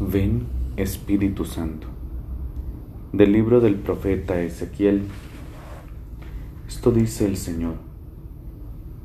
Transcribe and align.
Ven 0.00 0.46
Espíritu 0.76 1.44
Santo. 1.44 1.88
Del 3.12 3.32
libro 3.32 3.60
del 3.60 3.74
profeta 3.74 4.40
Ezequiel. 4.40 5.02
Esto 6.68 6.92
dice 6.92 7.26
el 7.26 7.36
Señor. 7.36 7.74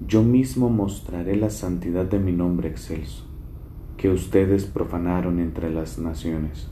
Yo 0.08 0.22
mismo 0.22 0.70
mostraré 0.70 1.36
la 1.36 1.50
santidad 1.50 2.06
de 2.06 2.20
mi 2.20 2.32
nombre 2.32 2.70
excelso, 2.70 3.26
que 3.98 4.12
ustedes 4.12 4.66
profanaron 4.66 5.40
entre 5.40 5.72
las 5.72 5.98
naciones. 5.98 6.70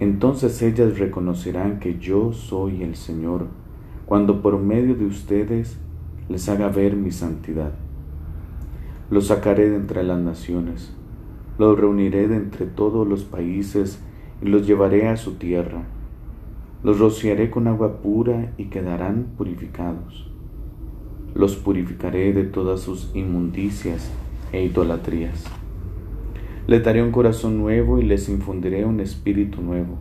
Entonces 0.00 0.60
ellas 0.60 0.98
reconocerán 0.98 1.78
que 1.78 2.00
yo 2.00 2.32
soy 2.32 2.82
el 2.82 2.96
Señor, 2.96 3.46
cuando 4.06 4.42
por 4.42 4.58
medio 4.58 4.96
de 4.96 5.06
ustedes 5.06 5.78
les 6.28 6.48
haga 6.48 6.66
ver 6.66 6.96
mi 6.96 7.12
santidad. 7.12 7.74
Los 9.08 9.28
sacaré 9.28 9.70
de 9.70 9.76
entre 9.76 10.02
las 10.02 10.18
naciones 10.18 10.97
los 11.58 11.78
reuniré 11.78 12.28
de 12.28 12.36
entre 12.36 12.66
todos 12.66 13.06
los 13.06 13.24
países 13.24 14.00
y 14.40 14.46
los 14.46 14.66
llevaré 14.66 15.08
a 15.08 15.16
su 15.16 15.34
tierra. 15.34 15.82
Los 16.84 17.00
rociaré 17.00 17.50
con 17.50 17.66
agua 17.66 18.00
pura 18.00 18.52
y 18.56 18.66
quedarán 18.66 19.32
purificados. 19.36 20.30
Los 21.34 21.56
purificaré 21.56 22.32
de 22.32 22.44
todas 22.44 22.80
sus 22.80 23.10
inmundicias 23.14 24.10
e 24.52 24.64
idolatrías. 24.64 25.44
Les 26.68 26.84
daré 26.84 27.02
un 27.02 27.10
corazón 27.10 27.58
nuevo 27.58 27.98
y 27.98 28.04
les 28.04 28.28
infundiré 28.28 28.84
un 28.84 29.00
espíritu 29.00 29.60
nuevo. 29.60 29.98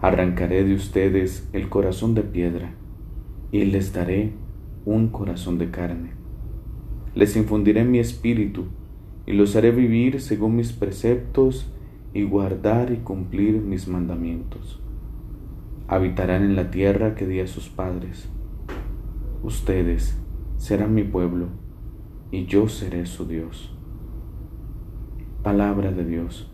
Arrancaré 0.00 0.64
de 0.64 0.74
ustedes 0.74 1.48
el 1.52 1.68
corazón 1.68 2.14
de 2.14 2.22
piedra 2.22 2.72
y 3.52 3.64
les 3.66 3.92
daré 3.92 4.32
un 4.86 5.08
corazón 5.08 5.58
de 5.58 5.70
carne. 5.70 6.12
Les 7.14 7.36
infundiré 7.36 7.84
mi 7.84 7.98
espíritu 7.98 8.64
y 9.26 9.32
los 9.32 9.56
haré 9.56 9.70
vivir 9.70 10.20
según 10.20 10.56
mis 10.56 10.72
preceptos 10.72 11.70
y 12.12 12.22
guardar 12.24 12.92
y 12.92 12.98
cumplir 12.98 13.60
mis 13.60 13.88
mandamientos. 13.88 14.80
Habitarán 15.88 16.44
en 16.44 16.56
la 16.56 16.70
tierra 16.70 17.14
que 17.14 17.26
di 17.26 17.40
a 17.40 17.46
sus 17.46 17.68
padres. 17.68 18.28
Ustedes 19.42 20.18
serán 20.56 20.94
mi 20.94 21.04
pueblo 21.04 21.48
y 22.30 22.46
yo 22.46 22.68
seré 22.68 23.06
su 23.06 23.26
Dios. 23.26 23.74
Palabra 25.42 25.92
de 25.92 26.04
Dios, 26.04 26.50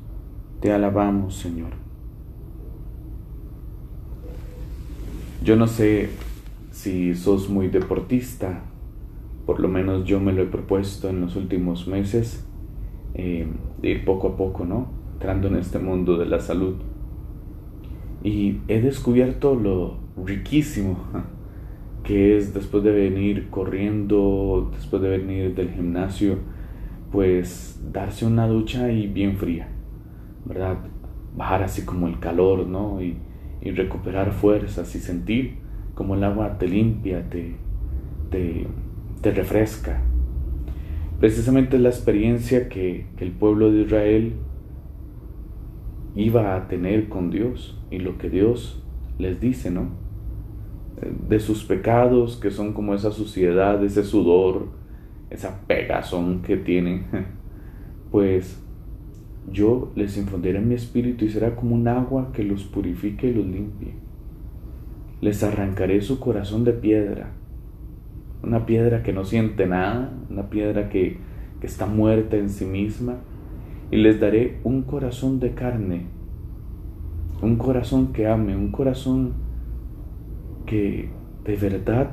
te 0.61 0.73
alabamos 0.73 1.37
Señor. 1.37 1.73
Yo 5.43 5.57
no 5.57 5.67
sé 5.67 6.11
si 6.71 7.15
sos 7.15 7.49
muy 7.49 7.69
deportista, 7.69 8.63
por 9.47 9.61
lo 9.61 9.69
menos 9.69 10.05
yo 10.05 10.21
me 10.21 10.33
lo 10.33 10.43
he 10.43 10.47
propuesto 10.47 11.09
en 11.09 11.21
los 11.21 11.35
últimos 11.37 11.87
meses 11.87 12.47
eh, 13.15 13.47
ir 13.83 14.05
poco 14.05 14.29
a 14.29 14.37
poco, 14.37 14.65
¿no? 14.65 14.89
Entrando 15.15 15.49
en 15.49 15.57
este 15.57 15.79
mundo 15.79 16.17
de 16.17 16.27
la 16.27 16.41
salud. 16.41 16.77
Y 18.23 18.59
he 18.69 18.81
descubierto 18.81 19.55
lo 19.55 19.99
riquísimo 20.25 20.99
que 22.05 22.37
es 22.37 22.55
después 22.55 22.83
de 22.83 22.93
venir 22.93 23.49
corriendo, 23.51 24.71
después 24.75 25.03
de 25.03 25.11
venir 25.11 25.55
del 25.55 25.71
gimnasio, 25.71 26.39
pues 27.13 27.81
darse 27.93 28.27
una 28.27 28.47
ducha 28.47 28.91
y 28.91 29.07
bien 29.07 29.37
fría, 29.37 29.69
¿verdad? 30.45 30.79
Bajar 31.37 31.63
así 31.63 31.85
como 31.85 32.09
el 32.09 32.19
calor, 32.19 32.67
¿no? 32.67 33.03
Y, 33.03 33.17
y 33.61 33.71
recuperar 33.71 34.33
fuerzas 34.33 34.95
y 34.95 34.99
sentir 34.99 35.59
como 35.95 36.15
el 36.15 36.25
agua 36.25 36.57
te 36.59 36.67
limpia, 36.67 37.29
te, 37.29 37.57
te, 38.31 38.67
te 39.21 39.31
refresca, 39.33 40.01
Precisamente 41.21 41.79
la 41.79 41.91
experiencia 41.91 42.71
que, 42.71 43.05
el 43.19 43.33
pueblo 43.33 43.71
de 43.71 43.83
Israel 43.83 44.33
iba 46.17 46.57
a 46.57 46.67
tener 46.67 47.11
con 47.11 47.31
Dios 47.31 47.79
y 47.91 47.99
lo 47.99 48.17
que 48.17 48.31
Dios 48.31 48.83
les 49.19 49.39
dice, 49.39 49.71
¿no? 49.71 49.91
De 51.29 51.39
sus 51.39 51.65
pecados, 51.65 52.39
que 52.39 52.51
son 52.51 52.73
como 52.73 52.95
esa 52.95 53.11
suciedad, 53.11 53.85
ese 53.85 54.03
sudor, 54.03 54.69
esa 55.29 55.61
pegazón 55.67 56.41
que 56.41 56.57
tienen, 56.57 57.05
pues 58.11 58.59
yo 59.53 59.93
les 59.97 60.17
infundiré 60.17 60.61
mi 60.61 60.75
espíritu 60.75 61.27
y 61.27 61.29
será 61.29 61.55
como 61.55 61.75
un 61.75 61.87
agua 61.87 62.33
que 62.33 62.45
los 62.45 62.65
purifique 62.65 63.29
y 63.29 63.35
los 63.35 63.47
limpie. 63.47 63.93
Les 65.21 65.43
arrancaré 65.43 66.01
su 66.01 66.19
corazón 66.19 66.65
de 66.65 66.73
piedra 66.73 67.35
una 68.43 68.67
piedra 68.67 69.03
que 69.03 69.13
no 69.13 69.25
siente 69.25 69.67
nada, 69.67 70.13
una 70.31 70.51
piedra 70.51 70.89
que, 70.89 71.19
que 71.61 71.67
está 71.67 71.87
muerta 71.87 72.37
en 72.37 72.49
sí 72.49 72.65
misma, 72.65 73.17
y 73.91 73.97
les 73.97 74.21
daré 74.21 74.61
un 74.65 74.83
corazón 74.83 75.41
de 75.41 75.55
carne, 75.55 76.07
un 77.43 77.57
corazón 77.57 78.13
que 78.13 78.27
ame, 78.27 78.57
un 78.57 78.71
corazón 78.71 79.33
que 80.67 81.11
de 81.45 81.57
verdad 81.57 82.11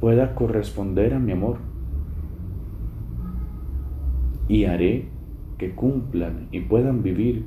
pueda 0.00 0.34
corresponder 0.34 1.14
a 1.14 1.18
mi 1.18 1.32
amor. 1.32 1.58
Y 4.48 4.64
haré 4.64 5.08
que 5.58 5.74
cumplan 5.74 6.48
y 6.52 6.60
puedan 6.60 7.02
vivir 7.02 7.46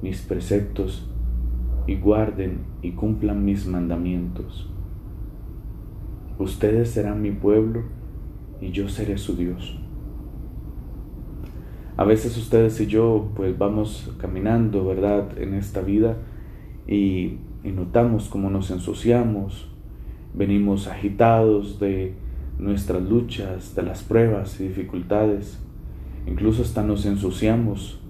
mis 0.00 0.22
preceptos 0.22 1.10
y 1.86 1.96
guarden 1.96 2.60
y 2.80 2.92
cumplan 2.92 3.44
mis 3.44 3.66
mandamientos. 3.66 4.72
Ustedes 6.42 6.90
serán 6.90 7.22
mi 7.22 7.30
pueblo 7.30 7.84
y 8.60 8.72
yo 8.72 8.88
seré 8.88 9.16
su 9.16 9.36
Dios. 9.36 9.78
A 11.96 12.02
veces 12.02 12.36
ustedes 12.36 12.80
y 12.80 12.88
yo 12.88 13.30
pues 13.36 13.56
vamos 13.56 14.12
caminando, 14.18 14.84
¿verdad?, 14.84 15.38
en 15.38 15.54
esta 15.54 15.82
vida 15.82 16.16
y, 16.88 17.38
notamos 17.62 18.28
cómo 18.28 18.50
nos 18.50 18.72
ensuciamos, 18.72 19.70
venimos 20.34 20.88
agitados 20.88 21.78
de 21.78 22.14
nuestras 22.58 23.02
luchas, 23.02 23.76
de 23.76 23.84
las 23.84 24.02
pruebas 24.02 24.58
y 24.58 24.66
dificultades, 24.66 25.60
incluso 26.26 26.62
hasta 26.62 26.82
nos 26.82 27.06
ensuciamos 27.06 28.00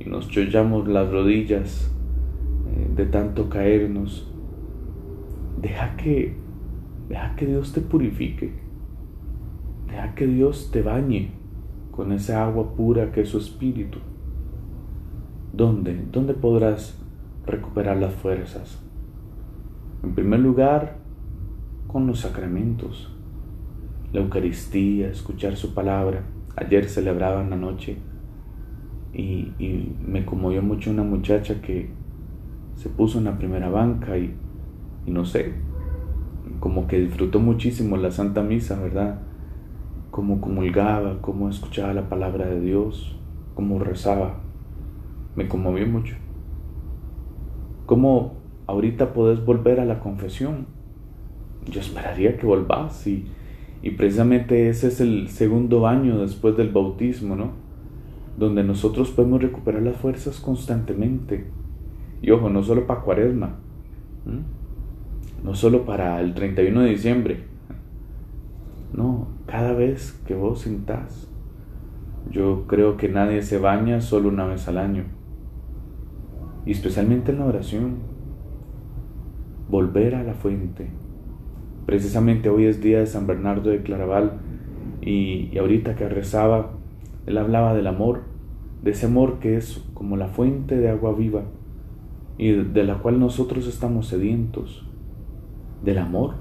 y 0.00 0.06
nos 0.06 0.28
chollamos 0.28 0.88
las 0.88 1.08
rodillas 1.12 1.92
eh, 2.74 2.88
de 2.96 3.06
tanto 3.06 3.48
caernos. 3.48 4.28
Deja 5.62 5.96
que 5.96 6.47
Deja 7.08 7.34
que 7.36 7.46
Dios 7.46 7.72
te 7.72 7.80
purifique. 7.80 8.52
Deja 9.86 10.14
que 10.14 10.26
Dios 10.26 10.70
te 10.70 10.82
bañe 10.82 11.30
con 11.90 12.12
esa 12.12 12.44
agua 12.44 12.74
pura 12.74 13.10
que 13.12 13.22
es 13.22 13.30
su 13.30 13.38
espíritu. 13.38 13.98
¿Dónde? 15.52 16.04
¿Dónde 16.12 16.34
podrás 16.34 17.02
recuperar 17.46 17.96
las 17.96 18.12
fuerzas? 18.14 18.84
En 20.02 20.14
primer 20.14 20.40
lugar, 20.40 20.98
con 21.86 22.06
los 22.06 22.20
sacramentos. 22.20 23.14
La 24.12 24.20
Eucaristía, 24.20 25.08
escuchar 25.08 25.56
su 25.56 25.74
palabra. 25.74 26.22
Ayer 26.56 26.88
celebraban 26.88 27.50
la 27.50 27.56
noche 27.56 27.96
y, 29.14 29.52
me 30.06 30.24
conmovió 30.24 30.62
mucho 30.62 30.90
una 30.90 31.02
muchacha 31.02 31.60
que 31.62 31.90
se 32.76 32.88
puso 32.90 33.18
en 33.18 33.24
la 33.24 33.38
primera 33.38 33.68
banca 33.70 34.16
y 34.16 34.34
no 35.06 35.24
sé, 35.24 35.54
como 36.60 36.86
que 36.86 36.98
disfrutó 36.98 37.40
muchísimo 37.40 37.96
la 37.96 38.10
Santa 38.10 38.42
Misa, 38.42 38.80
¿verdad? 38.80 39.20
Cómo 40.10 40.40
comulgaba, 40.40 41.20
cómo 41.20 41.48
escuchaba 41.48 41.92
la 41.92 42.08
palabra 42.08 42.46
de 42.46 42.60
Dios, 42.60 43.18
cómo 43.54 43.78
rezaba. 43.78 44.40
Me 45.36 45.46
conmovió 45.46 45.86
mucho. 45.86 46.16
¿Cómo 47.86 48.34
ahorita 48.66 49.12
podés 49.12 49.44
volver 49.44 49.80
a 49.80 49.84
la 49.84 50.00
confesión? 50.00 50.66
Yo 51.70 51.80
esperaría 51.80 52.36
que 52.36 52.46
volvás 52.46 53.06
y, 53.06 53.26
y 53.82 53.90
precisamente 53.90 54.68
ese 54.68 54.88
es 54.88 55.00
el 55.00 55.28
segundo 55.28 55.86
año 55.86 56.18
después 56.20 56.56
del 56.56 56.70
bautismo, 56.70 57.36
¿no? 57.36 57.52
Donde 58.36 58.64
nosotros 58.64 59.10
podemos 59.10 59.42
recuperar 59.42 59.82
las 59.82 59.96
fuerzas 59.96 60.40
constantemente. 60.40 61.46
Y 62.20 62.30
ojo, 62.30 62.48
no 62.48 62.62
solo 62.62 62.86
para 62.86 63.00
cuaresma 63.00 63.56
no 65.42 65.54
solo 65.54 65.84
para 65.84 66.20
el 66.20 66.34
31 66.34 66.80
de 66.80 66.90
diciembre, 66.90 67.44
no, 68.92 69.28
cada 69.46 69.72
vez 69.72 70.20
que 70.26 70.34
vos 70.34 70.62
sintás. 70.62 71.28
Yo 72.30 72.66
creo 72.66 72.96
que 72.96 73.08
nadie 73.08 73.42
se 73.42 73.58
baña 73.58 74.00
solo 74.00 74.28
una 74.28 74.46
vez 74.46 74.68
al 74.68 74.78
año, 74.78 75.04
y 76.66 76.72
especialmente 76.72 77.32
en 77.32 77.38
la 77.38 77.46
oración, 77.46 77.96
volver 79.70 80.14
a 80.14 80.24
la 80.24 80.34
fuente. 80.34 80.88
Precisamente 81.86 82.50
hoy 82.50 82.66
es 82.66 82.82
día 82.82 82.98
de 82.98 83.06
San 83.06 83.26
Bernardo 83.26 83.70
de 83.70 83.82
Claraval 83.82 84.40
y, 85.00 85.48
y 85.52 85.58
ahorita 85.58 85.94
que 85.94 86.08
rezaba, 86.08 86.72
él 87.26 87.38
hablaba 87.38 87.74
del 87.74 87.86
amor, 87.86 88.22
de 88.82 88.90
ese 88.90 89.06
amor 89.06 89.38
que 89.38 89.56
es 89.56 89.84
como 89.94 90.16
la 90.16 90.28
fuente 90.28 90.76
de 90.76 90.90
agua 90.90 91.14
viva 91.14 91.42
y 92.36 92.52
de 92.52 92.84
la 92.84 92.98
cual 92.98 93.18
nosotros 93.18 93.66
estamos 93.66 94.06
sedientos 94.06 94.88
del 95.82 95.98
amor. 95.98 96.34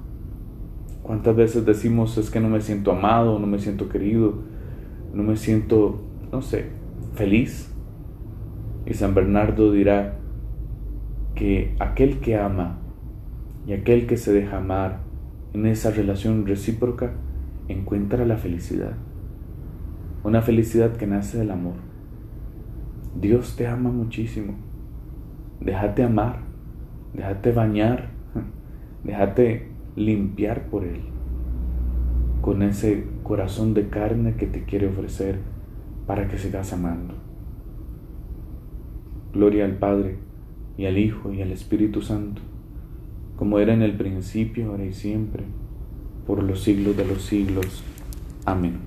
¿Cuántas 1.03 1.35
veces 1.35 1.65
decimos 1.65 2.17
es 2.17 2.29
que 2.29 2.39
no 2.39 2.49
me 2.49 2.61
siento 2.61 2.91
amado, 2.91 3.39
no 3.39 3.47
me 3.47 3.59
siento 3.59 3.87
querido, 3.87 4.35
no 5.13 5.23
me 5.23 5.37
siento, 5.37 6.01
no 6.31 6.41
sé, 6.41 6.65
feliz? 7.13 7.73
Y 8.85 8.93
San 8.93 9.13
Bernardo 9.13 9.71
dirá 9.71 10.15
que 11.35 11.75
aquel 11.79 12.19
que 12.19 12.37
ama 12.37 12.77
y 13.65 13.73
aquel 13.73 14.07
que 14.07 14.17
se 14.17 14.33
deja 14.33 14.57
amar 14.57 14.99
en 15.53 15.65
esa 15.65 15.91
relación 15.91 16.45
recíproca 16.45 17.13
encuentra 17.67 18.25
la 18.25 18.37
felicidad. 18.37 18.93
Una 20.23 20.41
felicidad 20.41 20.97
que 20.97 21.07
nace 21.07 21.37
del 21.37 21.51
amor. 21.51 21.75
Dios 23.19 23.55
te 23.55 23.67
ama 23.67 23.89
muchísimo. 23.89 24.55
Déjate 25.59 26.03
amar, 26.03 26.39
déjate 27.13 27.51
bañar, 27.51 28.09
déjate 29.03 29.67
limpiar 29.95 30.69
por 30.69 30.83
Él, 30.83 31.01
con 32.41 32.61
ese 32.61 33.05
corazón 33.23 33.73
de 33.73 33.89
carne 33.89 34.35
que 34.35 34.47
te 34.47 34.63
quiere 34.63 34.87
ofrecer 34.87 35.39
para 36.05 36.27
que 36.27 36.37
sigas 36.37 36.73
amando. 36.73 37.13
Gloria 39.33 39.65
al 39.65 39.77
Padre, 39.77 40.17
y 40.77 40.85
al 40.85 40.97
Hijo, 40.97 41.33
y 41.33 41.41
al 41.41 41.51
Espíritu 41.51 42.01
Santo, 42.01 42.41
como 43.35 43.59
era 43.59 43.73
en 43.73 43.81
el 43.81 43.97
principio, 43.97 44.71
ahora 44.71 44.85
y 44.85 44.93
siempre, 44.93 45.43
por 46.25 46.43
los 46.43 46.61
siglos 46.63 46.95
de 46.95 47.05
los 47.05 47.23
siglos. 47.23 47.83
Amén. 48.45 48.86